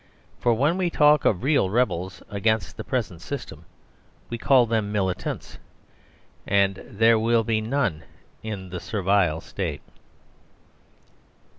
[0.39, 3.65] For when we talk of real rebels against the present system
[4.31, 5.59] we call them Militants.
[6.47, 8.01] And there will be none
[8.41, 9.83] in the Servile State.